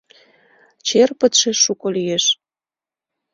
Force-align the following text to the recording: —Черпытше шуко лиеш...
—Черпытше 0.87 1.51
шуко 1.63 1.87
лиеш... 1.95 2.25